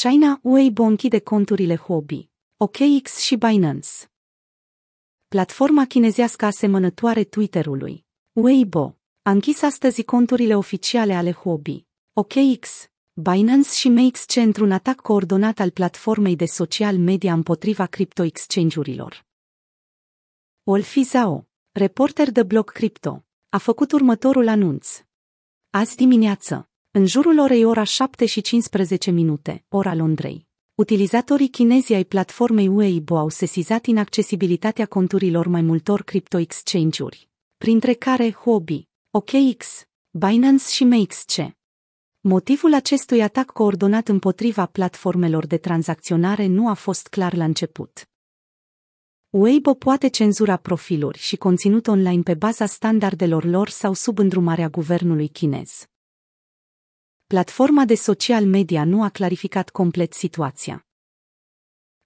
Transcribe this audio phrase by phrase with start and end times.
[0.00, 3.88] China Weibo închide conturile Huobi, OKX și Binance.
[5.28, 13.88] Platforma chinezească asemănătoare Twitter-ului, Weibo, a închis astăzi conturile oficiale ale Huobi, OKX, Binance și
[13.88, 19.26] MakeXC într-un atac coordonat al platformei de social media împotriva crypto-exchange-urilor.
[20.64, 25.02] Olfi Zhao, reporter de blog Crypto, a făcut următorul anunț.
[25.70, 32.04] Azi dimineață, în jurul orei ora 7 și 15 minute, ora Londrei, utilizatorii chinezi ai
[32.04, 40.64] platformei Weibo au sesizat inaccesibilitatea conturilor mai multor crypto exchange-uri, printre care Huobi, OKX, Binance
[40.70, 41.56] și MakeXC.
[42.20, 48.08] Motivul acestui atac coordonat împotriva platformelor de tranzacționare nu a fost clar la început.
[49.30, 55.28] Weibo poate cenzura profiluri și conținut online pe baza standardelor lor sau sub îndrumarea guvernului
[55.28, 55.88] chinez.
[57.34, 60.86] Platforma de social media nu a clarificat complet situația.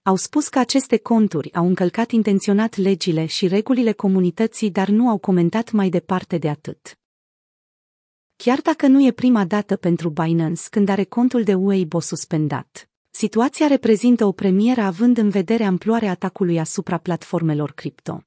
[0.01, 5.17] Au spus că aceste conturi au încălcat intenționat legile și regulile comunității, dar nu au
[5.17, 6.99] comentat mai departe de atât.
[8.35, 13.67] Chiar dacă nu e prima dată pentru Binance când are contul de Weibo suspendat, situația
[13.67, 18.23] reprezintă o premieră având în vedere amploarea atacului asupra platformelor cripto.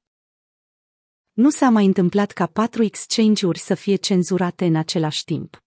[1.33, 5.61] Nu s-a mai întâmplat ca patru exchange-uri să fie cenzurate în același timp.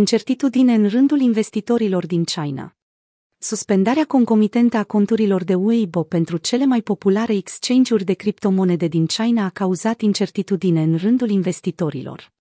[0.00, 2.76] Incertitudine în rândul investitorilor din China.
[3.38, 9.44] Suspendarea concomitentă a conturilor de Weibo pentru cele mai populare exchange-uri de criptomonede din China
[9.44, 12.32] a cauzat incertitudine în rândul investitorilor.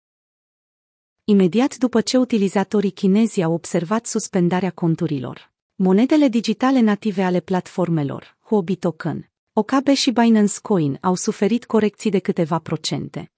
[1.23, 8.75] Imediat după ce utilizatorii chinezi au observat suspendarea conturilor, monedele digitale native ale platformelor, Huobi
[8.75, 13.31] Token, Okabe și Binance Coin au suferit corecții de câteva procente.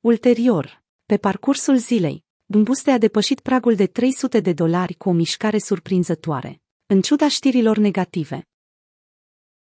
[0.00, 5.58] Ulterior, pe parcursul zilei, Bumbuste a depășit pragul de 300 de dolari cu o mișcare
[5.58, 8.48] surprinzătoare, în ciuda știrilor negative.